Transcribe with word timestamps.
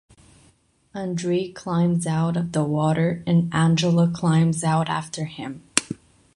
Andre 0.95 1.51
climbs 1.51 2.07
out 2.07 2.35
of 2.35 2.53
the 2.53 2.63
water 2.63 3.21
and 3.27 3.53
Angela 3.53 4.09
climbs 4.09 4.63
out 4.63 4.89
after 4.89 5.25
him. 5.25 5.61